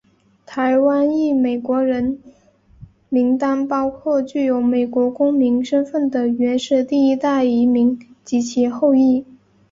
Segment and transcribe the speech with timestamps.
[0.47, 2.19] 台湾裔美国人
[3.09, 9.23] 名单包括具有美国公民身份的原始第一代移民及其后裔。